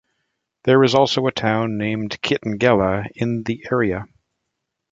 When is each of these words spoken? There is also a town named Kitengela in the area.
There 0.63 0.83
is 0.83 0.95
also 0.95 1.27
a 1.27 1.31
town 1.31 1.77
named 1.77 2.19
Kitengela 2.23 3.05
in 3.13 3.43
the 3.43 3.63
area. 3.71 4.07